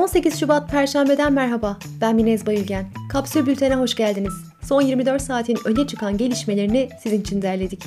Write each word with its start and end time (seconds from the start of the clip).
18 0.00 0.40
Şubat 0.40 0.70
Perşembe'den 0.70 1.32
merhaba. 1.32 1.78
Ben 2.00 2.16
Minez 2.16 2.46
Bayülgen. 2.46 2.86
Kapsül 3.08 3.46
Bülten'e 3.46 3.74
hoş 3.74 3.94
geldiniz. 3.94 4.32
Son 4.62 4.82
24 4.82 5.22
saatin 5.22 5.58
öne 5.64 5.86
çıkan 5.86 6.16
gelişmelerini 6.16 6.88
sizin 7.02 7.20
için 7.20 7.42
derledik. 7.42 7.84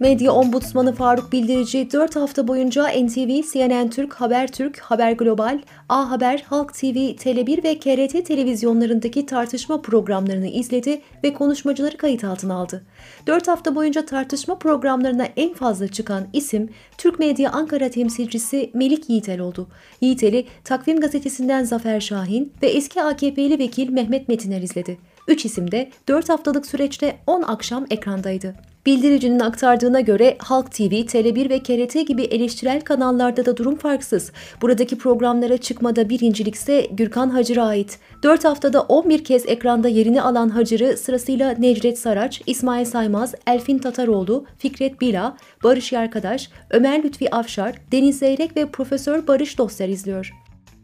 Medya 0.00 0.32
Ombudsmanı 0.32 0.94
Faruk 0.94 1.32
Bildirici 1.32 1.92
4 1.92 2.16
hafta 2.16 2.48
boyunca 2.48 2.88
NTV, 2.88 3.42
CNN 3.52 3.90
Türk, 3.90 4.14
Habertürk, 4.14 4.78
Haber 4.78 5.12
Global, 5.12 5.60
A 5.88 6.10
Haber, 6.10 6.44
Halk 6.48 6.74
TV, 6.74 6.96
Tele1 7.16 7.64
ve 7.64 7.78
KRT 7.78 8.26
televizyonlarındaki 8.26 9.26
tartışma 9.26 9.82
programlarını 9.82 10.46
izledi 10.46 11.00
ve 11.24 11.32
konuşmacıları 11.32 11.96
kayıt 11.96 12.24
altına 12.24 12.54
aldı. 12.54 12.84
4 13.26 13.48
hafta 13.48 13.74
boyunca 13.74 14.06
tartışma 14.06 14.58
programlarına 14.58 15.26
en 15.36 15.54
fazla 15.54 15.88
çıkan 15.88 16.26
isim 16.32 16.68
Türk 16.98 17.18
Medya 17.18 17.50
Ankara 17.50 17.88
temsilcisi 17.88 18.70
Melik 18.74 19.10
Yiğitel 19.10 19.40
oldu. 19.40 19.68
Yiğitel'i 20.00 20.46
Takvim 20.64 21.00
Gazetesi'nden 21.00 21.64
Zafer 21.64 22.00
Şahin 22.00 22.52
ve 22.62 22.66
eski 22.66 23.02
AKP'li 23.02 23.58
vekil 23.58 23.90
Mehmet 23.90 24.28
Metiner 24.28 24.62
izledi. 24.62 24.98
3 25.28 25.44
isim 25.44 25.70
de 25.70 25.90
4 26.08 26.28
haftalık 26.28 26.66
süreçte 26.66 27.16
10 27.26 27.42
akşam 27.42 27.86
ekrandaydı. 27.90 28.75
Bildiricinin 28.86 29.40
aktardığına 29.40 30.00
göre 30.00 30.36
Halk 30.38 30.72
TV, 30.72 30.80
Tele1 30.80 31.50
ve 31.50 31.58
KRT 31.58 32.06
gibi 32.06 32.22
eleştirel 32.22 32.80
kanallarda 32.80 33.46
da 33.46 33.56
durum 33.56 33.76
farksız. 33.76 34.32
Buradaki 34.62 34.98
programlara 34.98 35.56
çıkmada 35.56 36.08
birincilikse 36.08 36.86
Gürkan 36.90 37.30
Hacır'a 37.30 37.64
ait. 37.64 37.98
4 38.22 38.44
haftada 38.44 38.80
11 38.82 39.24
kez 39.24 39.46
ekranda 39.46 39.88
yerini 39.88 40.22
alan 40.22 40.48
Hacır'ı 40.48 40.96
sırasıyla 40.96 41.54
Necdet 41.58 41.98
Saraç, 41.98 42.42
İsmail 42.46 42.84
Saymaz, 42.84 43.34
Elfin 43.46 43.78
Tataroğlu, 43.78 44.44
Fikret 44.58 45.00
Bila, 45.00 45.36
Barış 45.64 45.92
Yarkadaş, 45.92 46.50
Ömer 46.70 47.02
Lütfi 47.02 47.34
Afşar, 47.34 47.74
Deniz 47.92 48.18
Zeyrek 48.18 48.56
ve 48.56 48.66
Profesör 48.66 49.26
Barış 49.26 49.58
Dostlar 49.58 49.88
izliyor. 49.88 50.32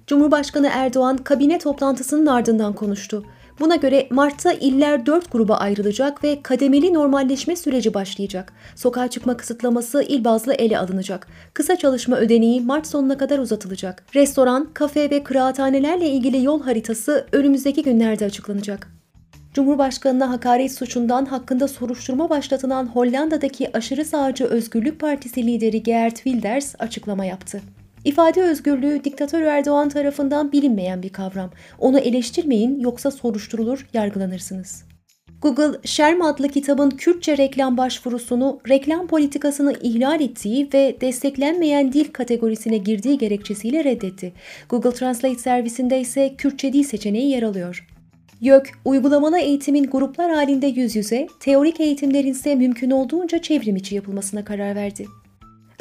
Cumhurbaşkanı 0.06 0.70
Erdoğan 0.72 1.16
kabine 1.16 1.58
toplantısının 1.58 2.26
ardından 2.26 2.72
konuştu. 2.72 3.24
Buna 3.60 3.76
göre 3.76 4.06
Mart'ta 4.10 4.52
iller 4.52 5.06
4 5.06 5.32
gruba 5.32 5.56
ayrılacak 5.56 6.24
ve 6.24 6.42
kademeli 6.42 6.94
normalleşme 6.94 7.56
süreci 7.56 7.94
başlayacak. 7.94 8.52
Sokağa 8.76 9.08
çıkma 9.08 9.36
kısıtlaması 9.36 10.02
il 10.02 10.24
bazlı 10.24 10.54
ele 10.54 10.78
alınacak. 10.78 11.26
Kısa 11.54 11.76
çalışma 11.76 12.16
ödeneği 12.16 12.60
Mart 12.60 12.86
sonuna 12.86 13.18
kadar 13.18 13.38
uzatılacak. 13.38 14.04
Restoran, 14.14 14.68
kafe 14.74 15.10
ve 15.10 15.24
kıraathanelerle 15.24 16.08
ilgili 16.08 16.44
yol 16.44 16.62
haritası 16.62 17.26
önümüzdeki 17.32 17.82
günlerde 17.82 18.24
açıklanacak. 18.24 18.88
Cumhurbaşkanına 19.54 20.30
hakaret 20.30 20.72
suçundan 20.72 21.24
hakkında 21.24 21.68
soruşturma 21.68 22.30
başlatılan 22.30 22.86
Hollanda'daki 22.86 23.76
aşırı 23.76 24.04
sağcı 24.04 24.44
Özgürlük 24.44 25.00
Partisi 25.00 25.46
lideri 25.46 25.82
Geert 25.82 26.16
Wilders 26.16 26.74
açıklama 26.78 27.24
yaptı. 27.24 27.60
İfade 28.04 28.42
özgürlüğü 28.42 29.04
diktatör 29.04 29.42
Erdoğan 29.42 29.88
tarafından 29.88 30.52
bilinmeyen 30.52 31.02
bir 31.02 31.08
kavram. 31.08 31.50
Onu 31.78 31.98
eleştirmeyin 31.98 32.80
yoksa 32.80 33.10
soruşturulur, 33.10 33.86
yargılanırsınız. 33.92 34.84
Google, 35.42 35.78
Sherm 35.84 36.22
adlı 36.22 36.48
kitabın 36.48 36.90
Kürtçe 36.90 37.36
reklam 37.36 37.76
başvurusunu 37.76 38.60
reklam 38.68 39.06
politikasını 39.06 39.74
ihlal 39.82 40.20
ettiği 40.20 40.68
ve 40.74 40.96
desteklenmeyen 41.00 41.92
dil 41.92 42.04
kategorisine 42.12 42.78
girdiği 42.78 43.18
gerekçesiyle 43.18 43.84
reddetti. 43.84 44.32
Google 44.68 44.92
Translate 44.92 45.38
servisinde 45.38 46.00
ise 46.00 46.34
Kürtçe 46.38 46.72
dil 46.72 46.82
seçeneği 46.82 47.30
yer 47.30 47.42
alıyor. 47.42 47.88
YÖK, 48.40 48.70
uygulamalı 48.84 49.38
eğitimin 49.38 49.90
gruplar 49.90 50.32
halinde 50.32 50.66
yüz 50.66 50.96
yüze, 50.96 51.26
teorik 51.40 51.80
eğitimlerin 51.80 52.32
ise 52.32 52.54
mümkün 52.54 52.90
olduğunca 52.90 53.42
çevrim 53.42 53.76
içi 53.76 53.94
yapılmasına 53.94 54.44
karar 54.44 54.74
verdi. 54.74 55.06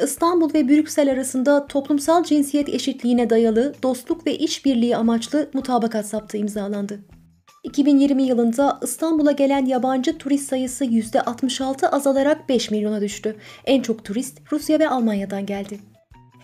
İstanbul 0.04 0.54
ve 0.54 0.68
Brüksel 0.68 1.10
arasında 1.12 1.66
toplumsal 1.66 2.24
cinsiyet 2.24 2.68
eşitliğine 2.68 3.30
dayalı 3.30 3.74
dostluk 3.82 4.26
ve 4.26 4.38
işbirliği 4.38 4.96
amaçlı 4.96 5.50
mutabakat 5.54 6.06
saptı 6.06 6.36
imzalandı. 6.36 7.00
2020 7.64 8.22
yılında 8.22 8.78
İstanbul'a 8.82 9.32
gelen 9.32 9.66
yabancı 9.66 10.18
turist 10.18 10.48
sayısı 10.48 10.84
%66 10.84 11.86
azalarak 11.86 12.48
5 12.48 12.70
milyona 12.70 13.00
düştü. 13.00 13.36
En 13.64 13.82
çok 13.82 14.04
turist 14.04 14.52
Rusya 14.52 14.78
ve 14.78 14.88
Almanya'dan 14.88 15.46
geldi. 15.46 15.91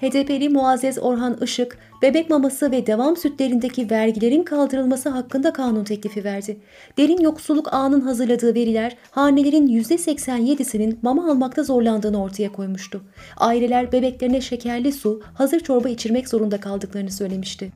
HDP'li 0.00 0.48
Muazzez 0.48 0.98
Orhan 0.98 1.38
Işık, 1.42 1.78
bebek 2.02 2.30
maması 2.30 2.70
ve 2.70 2.86
devam 2.86 3.16
sütlerindeki 3.16 3.90
vergilerin 3.90 4.42
kaldırılması 4.42 5.08
hakkında 5.08 5.52
kanun 5.52 5.84
teklifi 5.84 6.24
verdi. 6.24 6.60
Derin 6.98 7.20
Yoksulluk 7.20 7.74
Ağı'nın 7.74 8.00
hazırladığı 8.00 8.54
veriler 8.54 8.96
hanelerin 9.10 9.66
%87'sinin 9.66 10.98
mama 11.02 11.30
almakta 11.30 11.62
zorlandığını 11.62 12.22
ortaya 12.22 12.52
koymuştu. 12.52 13.02
Aileler 13.36 13.92
bebeklerine 13.92 14.40
şekerli 14.40 14.92
su, 14.92 15.22
hazır 15.34 15.60
çorba 15.60 15.88
içirmek 15.88 16.28
zorunda 16.28 16.60
kaldıklarını 16.60 17.10
söylemişti. 17.10 17.72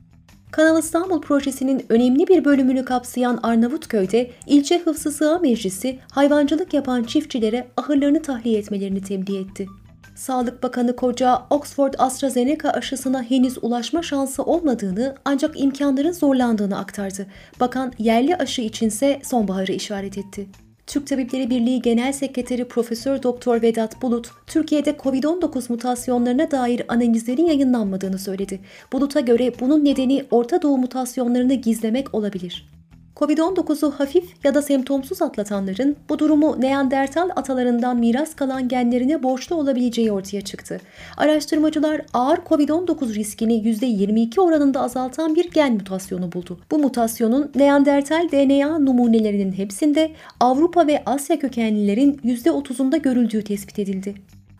Kanal 0.50 0.78
İstanbul 0.78 1.20
projesinin 1.20 1.86
önemli 1.88 2.28
bir 2.28 2.44
bölümünü 2.44 2.84
kapsayan 2.84 3.40
Arnavutköy'de 3.42 4.30
ilçe 4.46 4.78
hıfzı 4.78 5.10
sığa 5.10 5.38
meclisi 5.38 5.98
hayvancılık 6.10 6.74
yapan 6.74 7.02
çiftçilere 7.02 7.68
ahırlarını 7.76 8.22
tahliye 8.22 8.58
etmelerini 8.58 9.02
tebliğ 9.02 9.38
etti. 9.38 9.66
Sağlık 10.14 10.62
Bakanı 10.62 10.96
Koca, 10.96 11.42
Oxford 11.50 11.94
AstraZeneca 11.98 12.70
aşısına 12.70 13.22
henüz 13.22 13.58
ulaşma 13.62 14.02
şansı 14.02 14.42
olmadığını 14.42 15.14
ancak 15.24 15.60
imkanların 15.60 16.12
zorlandığını 16.12 16.78
aktardı. 16.78 17.26
Bakan 17.60 17.92
yerli 17.98 18.36
aşı 18.36 18.62
içinse 18.62 19.20
sonbaharı 19.24 19.72
işaret 19.72 20.18
etti. 20.18 20.46
Türk 20.86 21.06
Tabipleri 21.06 21.50
Birliği 21.50 21.82
Genel 21.82 22.12
Sekreteri 22.12 22.68
Profesör 22.68 23.22
Doktor 23.22 23.62
Vedat 23.62 24.02
Bulut, 24.02 24.30
Türkiye'de 24.46 24.90
COVID-19 24.90 25.72
mutasyonlarına 25.72 26.50
dair 26.50 26.82
analizlerin 26.88 27.46
yayınlanmadığını 27.46 28.18
söyledi. 28.18 28.60
Bulut'a 28.92 29.20
göre 29.20 29.52
bunun 29.60 29.84
nedeni 29.84 30.24
Orta 30.30 30.62
Doğu 30.62 30.78
mutasyonlarını 30.78 31.54
gizlemek 31.54 32.14
olabilir. 32.14 32.68
Covid-19'u 33.16 33.90
hafif 33.90 34.44
ya 34.44 34.54
da 34.54 34.62
semptomsuz 34.62 35.22
atlatanların 35.22 35.96
bu 36.08 36.18
durumu 36.18 36.60
Neandertal 36.60 37.30
atalarından 37.36 37.96
miras 37.96 38.34
kalan 38.34 38.68
genlerine 38.68 39.22
borçlu 39.22 39.56
olabileceği 39.56 40.12
ortaya 40.12 40.40
çıktı. 40.40 40.80
Araştırmacılar 41.16 42.00
ağır 42.14 42.36
Covid-19 42.36 43.14
riskini 43.14 43.54
%22 43.54 44.40
oranında 44.40 44.80
azaltan 44.80 45.34
bir 45.34 45.50
gen 45.50 45.74
mutasyonu 45.74 46.32
buldu. 46.32 46.58
Bu 46.70 46.78
mutasyonun 46.78 47.50
Neandertal 47.54 48.28
DNA 48.32 48.78
numunelerinin 48.78 49.52
hepsinde 49.52 50.10
Avrupa 50.40 50.86
ve 50.86 51.02
Asya 51.06 51.38
kökenlilerin 51.38 52.20
%30'unda 52.24 53.02
görüldüğü 53.02 53.44
tespit 53.44 53.78
edildi. 53.78 54.14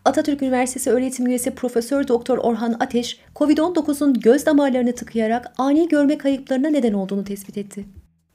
Atatürk 0.05 0.41
Üniversitesi 0.41 0.89
öğretim 0.89 1.27
üyesi 1.27 1.51
Profesör 1.51 2.07
Doktor 2.07 2.37
Orhan 2.37 2.75
Ateş, 2.79 3.19
COVID-19'un 3.35 4.13
göz 4.13 4.45
damarlarını 4.45 4.95
tıkayarak 4.95 5.53
ani 5.57 5.87
görme 5.87 6.17
kayıplarına 6.17 6.69
neden 6.69 6.93
olduğunu 6.93 7.23
tespit 7.23 7.57
etti. 7.57 7.85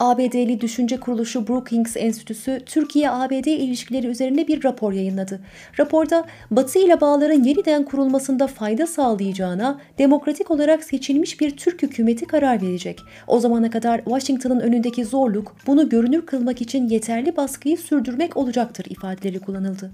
ABD'li 0.01 0.61
düşünce 0.61 1.01
kuruluşu 1.01 1.49
Brookings 1.49 1.97
Enstitüsü 1.97 2.61
Türkiye-ABD 2.67 3.47
ilişkileri 3.47 4.07
üzerine 4.07 4.49
bir 4.49 4.65
rapor 4.65 4.93
yayınladı. 4.93 5.41
Raporda 5.79 6.25
Batı 6.51 6.79
ile 6.79 7.01
bağların 7.01 7.45
yeniden 7.45 7.85
kurulmasında 7.85 8.47
fayda 8.47 8.87
sağlayacağına 8.87 9.81
demokratik 9.99 10.51
olarak 10.51 10.85
seçilmiş 10.85 11.41
bir 11.41 11.57
Türk 11.57 11.83
hükümeti 11.83 12.27
karar 12.27 12.63
verecek. 12.63 13.01
O 13.27 13.41
zamana 13.41 13.71
kadar 13.71 13.99
Washington'ın 14.05 14.61
önündeki 14.61 15.05
zorluk 15.05 15.57
bunu 15.67 15.89
görünür 15.89 16.27
kılmak 16.27 16.63
için 16.63 16.89
yeterli 16.89 17.37
baskıyı 17.37 17.77
sürdürmek 17.77 18.37
olacaktır 18.37 18.87
ifadeleri 18.89 19.39
kullanıldı. 19.39 19.91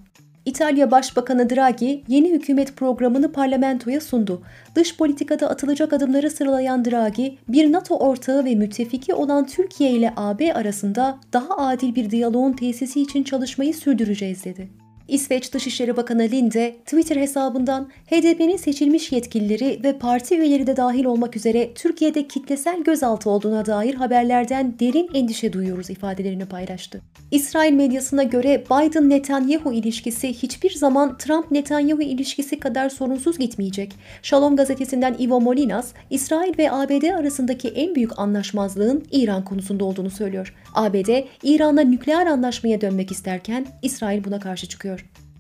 İtalya 0.55 0.91
Başbakanı 0.91 1.51
Draghi 1.51 2.05
yeni 2.09 2.33
hükümet 2.33 2.77
programını 2.77 3.33
parlamentoya 3.33 4.01
sundu. 4.01 4.43
Dış 4.75 4.97
politikada 4.97 5.51
atılacak 5.51 5.93
adımları 5.93 6.31
sıralayan 6.31 6.85
Draghi, 6.85 7.39
bir 7.49 7.73
NATO 7.73 7.97
ortağı 7.97 8.45
ve 8.45 8.55
müttefiki 8.55 9.15
olan 9.15 9.47
Türkiye 9.47 9.91
ile 9.91 10.13
AB 10.17 10.55
arasında 10.55 11.19
daha 11.33 11.57
adil 11.57 11.95
bir 11.95 12.11
diyaloğun 12.11 12.53
tesisi 12.53 13.01
için 13.01 13.23
çalışmayı 13.23 13.75
sürdüreceğiz 13.75 14.45
dedi. 14.45 14.84
İsveç 15.09 15.53
Dışişleri 15.53 15.97
Bakanı 15.97 16.23
Linde 16.23 16.77
Twitter 16.85 17.17
hesabından 17.17 17.89
HDP'nin 18.07 18.57
seçilmiş 18.57 19.13
yetkilileri 19.13 19.81
ve 19.85 19.99
parti 19.99 20.39
üyeleri 20.39 20.67
de 20.67 20.77
dahil 20.77 21.05
olmak 21.05 21.37
üzere 21.37 21.75
Türkiye'de 21.75 22.29
kitlesel 22.29 22.83
gözaltı 22.83 23.31
olduğuna 23.31 23.67
dair 23.67 23.95
haberlerden 23.95 24.75
derin 24.81 25.11
endişe 25.15 25.53
duyuyoruz 25.53 25.91
ifadelerini 25.91 26.47
paylaştı. 26.47 27.01
İsrail 27.31 27.73
medyasına 27.73 28.23
göre 28.23 28.65
Biden-Netanyahu 28.71 29.73
ilişkisi 29.73 30.29
hiçbir 30.29 30.71
zaman 30.71 31.19
Trump-Netanyahu 31.19 32.03
ilişkisi 32.03 32.61
kadar 32.61 32.89
sorunsuz 32.89 33.39
gitmeyecek. 33.39 33.93
Shalom 34.23 34.57
gazetesinden 34.57 35.17
Ivo 35.19 35.41
Molinas, 35.41 35.93
İsrail 36.11 36.59
ve 36.59 36.73
ABD 36.73 37.15
arasındaki 37.19 37.69
en 37.69 37.95
büyük 37.95 38.19
anlaşmazlığın 38.19 39.05
İran 39.11 39.45
konusunda 39.45 39.85
olduğunu 39.85 40.11
söylüyor. 40.11 40.55
ABD, 40.75 41.25
İran'la 41.43 41.83
nükleer 41.83 42.27
anlaşmaya 42.27 42.81
dönmek 42.81 43.13
isterken 43.13 43.67
İsrail 43.83 44.25
buna 44.25 44.41
karşı 44.41 44.67
çıkıyor 44.67 44.94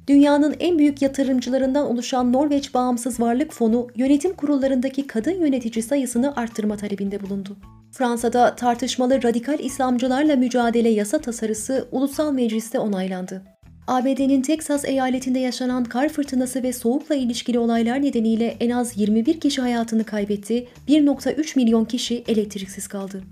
dünyanın 0.09 0.57
en 0.61 0.79
büyük 0.79 1.03
yatırımcılarından 1.03 1.87
oluşan 1.87 2.33
Norveç 2.33 2.75
Bağımsız 2.75 3.21
Varlık 3.21 3.53
Fonu 3.53 3.89
yönetim 3.97 4.35
kurullarındaki 4.35 5.07
kadın 5.07 5.41
yönetici 5.41 5.83
sayısını 5.83 6.37
arttırma 6.37 6.77
talebinde 6.77 7.23
bulundu. 7.23 7.57
Fransa'da 7.93 8.57
tartışmalı 8.57 9.23
radikal 9.23 9.59
İslamcılarla 9.59 10.37
mücadele 10.37 10.89
yasa 10.89 11.19
tasarısı 11.19 11.89
ulusal 11.93 12.33
mecliste 12.33 12.79
onaylandı. 12.79 13.43
ABD'nin 13.87 14.43
Teksas 14.43 14.85
eyaletinde 14.85 15.39
yaşanan 15.39 15.85
kar 15.85 16.09
fırtınası 16.09 16.63
ve 16.63 16.73
soğukla 16.73 17.15
ilişkili 17.15 17.59
olaylar 17.59 18.03
nedeniyle 18.03 18.57
en 18.61 18.71
az 18.71 18.97
21 18.97 19.41
kişi 19.41 19.61
hayatını 19.61 20.05
kaybetti, 20.05 20.69
1.3 20.89 21.57
milyon 21.57 21.85
kişi 21.85 22.25
elektriksiz 22.29 22.89
kaldı. 22.89 23.23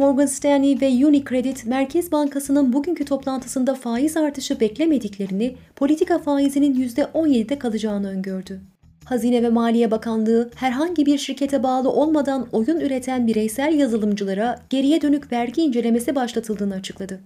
Morgan 0.00 0.26
Stanley 0.26 0.80
ve 0.80 1.06
Unicredit 1.06 1.66
Merkez 1.66 2.12
Bankası'nın 2.12 2.72
bugünkü 2.72 3.04
toplantısında 3.04 3.74
faiz 3.74 4.16
artışı 4.16 4.60
beklemediklerini, 4.60 5.56
politika 5.76 6.18
faizinin 6.18 6.88
%17'de 6.88 7.58
kalacağını 7.58 8.10
öngördü. 8.10 8.60
Hazine 9.04 9.42
ve 9.42 9.48
Maliye 9.48 9.90
Bakanlığı 9.90 10.50
herhangi 10.54 11.06
bir 11.06 11.18
şirkete 11.18 11.62
bağlı 11.62 11.90
olmadan 11.90 12.48
oyun 12.52 12.80
üreten 12.80 13.26
bireysel 13.26 13.74
yazılımcılara 13.74 14.60
geriye 14.70 15.02
dönük 15.02 15.32
vergi 15.32 15.62
incelemesi 15.62 16.14
başlatıldığını 16.14 16.74
açıkladı. 16.74 17.20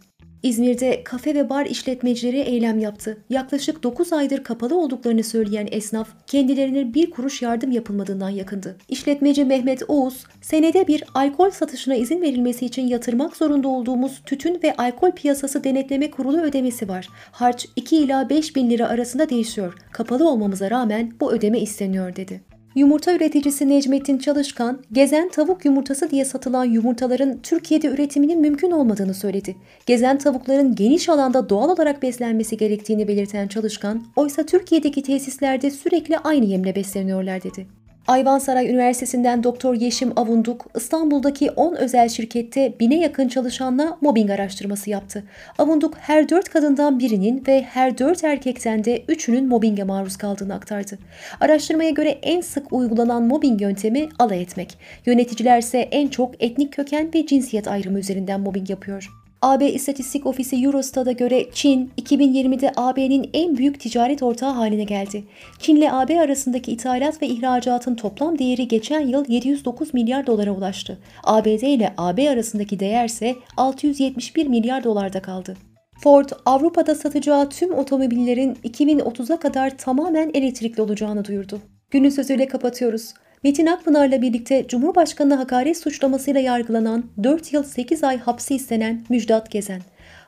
İzmir'de 0.44 1.04
kafe 1.04 1.34
ve 1.34 1.50
bar 1.50 1.66
işletmecileri 1.66 2.38
eylem 2.38 2.78
yaptı. 2.78 3.18
Yaklaşık 3.30 3.82
9 3.82 4.12
aydır 4.12 4.44
kapalı 4.44 4.80
olduklarını 4.80 5.24
söyleyen 5.24 5.68
esnaf 5.70 6.08
kendilerine 6.26 6.94
bir 6.94 7.10
kuruş 7.10 7.42
yardım 7.42 7.70
yapılmadığından 7.70 8.30
yakındı. 8.30 8.76
İşletmeci 8.88 9.44
Mehmet 9.44 9.82
Oğuz, 9.88 10.24
senede 10.42 10.86
bir 10.86 11.04
alkol 11.14 11.50
satışına 11.50 11.94
izin 11.94 12.22
verilmesi 12.22 12.66
için 12.66 12.86
yatırmak 12.86 13.36
zorunda 13.36 13.68
olduğumuz 13.68 14.22
tütün 14.26 14.60
ve 14.62 14.76
alkol 14.76 15.10
piyasası 15.10 15.64
denetleme 15.64 16.10
kurulu 16.10 16.40
ödemesi 16.40 16.88
var. 16.88 17.08
Harç 17.32 17.66
2 17.76 17.96
ila 17.96 18.30
5 18.30 18.56
bin 18.56 18.70
lira 18.70 18.88
arasında 18.88 19.28
değişiyor. 19.28 19.74
Kapalı 19.92 20.28
olmamıza 20.30 20.70
rağmen 20.70 21.12
bu 21.20 21.32
ödeme 21.32 21.60
isteniyor 21.60 22.16
dedi. 22.16 22.53
Yumurta 22.74 23.14
üreticisi 23.14 23.68
Necmettin 23.68 24.18
Çalışkan, 24.18 24.78
gezen 24.92 25.28
tavuk 25.28 25.64
yumurtası 25.64 26.10
diye 26.10 26.24
satılan 26.24 26.64
yumurtaların 26.64 27.38
Türkiye'de 27.42 27.86
üretiminin 27.86 28.40
mümkün 28.40 28.70
olmadığını 28.70 29.14
söyledi. 29.14 29.56
Gezen 29.86 30.18
tavukların 30.18 30.74
geniş 30.74 31.08
alanda 31.08 31.48
doğal 31.48 31.68
olarak 31.68 32.02
beslenmesi 32.02 32.56
gerektiğini 32.56 33.08
belirten 33.08 33.48
Çalışkan, 33.48 34.02
oysa 34.16 34.46
Türkiye'deki 34.46 35.02
tesislerde 35.02 35.70
sürekli 35.70 36.18
aynı 36.18 36.44
yemle 36.44 36.74
besleniyorlar 36.74 37.42
dedi. 37.42 37.66
Ayvansaray 38.06 38.70
Üniversitesi'nden 38.70 39.44
Doktor 39.44 39.74
Yeşim 39.74 40.12
Avunduk, 40.16 40.66
İstanbul'daki 40.76 41.50
10 41.50 41.74
özel 41.74 42.08
şirkette 42.08 42.74
bine 42.80 43.00
yakın 43.00 43.28
çalışanla 43.28 43.98
mobbing 44.00 44.30
araştırması 44.30 44.90
yaptı. 44.90 45.24
Avunduk 45.58 45.94
her 45.98 46.28
4 46.28 46.48
kadından 46.48 46.98
birinin 46.98 47.44
ve 47.48 47.62
her 47.62 47.98
4 47.98 48.24
erkekten 48.24 48.84
de 48.84 48.98
3'ünün 48.98 49.48
mobbinge 49.48 49.82
maruz 49.82 50.16
kaldığını 50.16 50.54
aktardı. 50.54 50.98
Araştırmaya 51.40 51.90
göre 51.90 52.18
en 52.22 52.40
sık 52.40 52.72
uygulanan 52.72 53.22
mobbing 53.22 53.62
yöntemi 53.62 54.08
alay 54.18 54.42
etmek. 54.42 54.78
Yöneticiler 55.06 55.58
ise 55.58 55.78
en 55.78 56.08
çok 56.08 56.42
etnik 56.42 56.72
köken 56.72 57.10
ve 57.14 57.26
cinsiyet 57.26 57.68
ayrımı 57.68 57.98
üzerinden 57.98 58.40
mobbing 58.40 58.70
yapıyor. 58.70 59.23
AB 59.44 59.70
İstatistik 59.70 60.26
Ofisi 60.26 60.64
Eurostat'a 60.64 61.12
göre 61.12 61.50
Çin 61.52 61.90
2020'de 61.98 62.72
AB'nin 62.76 63.30
en 63.32 63.56
büyük 63.56 63.80
ticaret 63.80 64.22
ortağı 64.22 64.50
haline 64.50 64.84
geldi. 64.84 65.24
Çin 65.58 65.76
ile 65.76 65.92
AB 65.92 66.20
arasındaki 66.20 66.72
ithalat 66.72 67.22
ve 67.22 67.26
ihracatın 67.26 67.94
toplam 67.94 68.38
değeri 68.38 68.68
geçen 68.68 69.00
yıl 69.00 69.24
709 69.28 69.94
milyar 69.94 70.26
dolara 70.26 70.50
ulaştı. 70.50 70.98
ABD 71.24 71.62
ile 71.62 71.94
AB 71.98 72.30
arasındaki 72.30 72.80
değer 72.80 73.04
ise 73.04 73.34
671 73.56 74.46
milyar 74.46 74.84
dolarda 74.84 75.22
kaldı. 75.22 75.56
Ford, 76.00 76.28
Avrupa'da 76.46 76.94
satacağı 76.94 77.48
tüm 77.50 77.74
otomobillerin 77.74 78.54
2030'a 78.54 79.38
kadar 79.38 79.78
tamamen 79.78 80.30
elektrikli 80.34 80.80
olacağını 80.80 81.24
duyurdu. 81.24 81.60
Günün 81.90 82.10
sözüyle 82.10 82.48
kapatıyoruz. 82.48 83.14
Metin 83.44 83.66
Akpınar'la 83.66 84.22
birlikte 84.22 84.66
Cumhurbaşkanı 84.68 85.34
hakaret 85.34 85.78
suçlamasıyla 85.78 86.40
yargılanan 86.40 87.04
4 87.22 87.52
yıl 87.52 87.62
8 87.62 88.04
ay 88.04 88.18
hapsi 88.18 88.54
istenen 88.54 89.04
Müjdat 89.08 89.50
Gezen. 89.50 89.80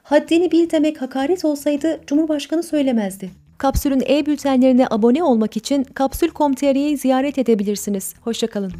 Haddini 0.02 0.52
bil 0.52 0.70
demek 0.70 1.02
hakaret 1.02 1.44
olsaydı 1.44 2.00
Cumhurbaşkanı 2.06 2.62
söylemezdi. 2.62 3.30
Kapsül'ün 3.58 4.02
e-bültenlerine 4.08 4.86
abone 4.90 5.22
olmak 5.22 5.56
için 5.56 5.84
kapsül.com.tr'yi 5.84 6.98
ziyaret 6.98 7.38
edebilirsiniz. 7.38 8.14
Hoşçakalın. 8.20 8.72